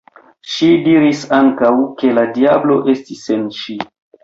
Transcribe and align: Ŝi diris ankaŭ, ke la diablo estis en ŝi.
Ŝi 0.53 0.69
diris 0.87 1.21
ankaŭ, 1.41 1.71
ke 2.01 2.15
la 2.21 2.25
diablo 2.39 2.81
estis 2.97 3.25
en 3.39 3.47
ŝi. 3.63 3.81